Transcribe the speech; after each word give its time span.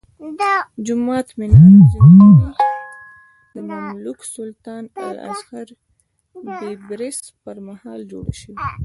جومات، 0.85 1.27
منار 1.37 1.61
او 1.77 1.81
ځینې 1.91 2.09
خونې 2.17 2.51
د 3.53 3.55
مملوک 3.69 4.19
سلطان 4.35 4.83
الظاهر 5.07 5.67
بیبرس 6.59 7.19
پرمهال 7.43 7.99
جوړې 8.11 8.33
شوې. 8.41 8.55